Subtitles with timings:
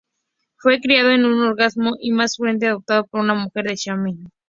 [0.55, 4.17] Fue criado en un orfanato y más tarde adoptado por una mujer de Shanghai.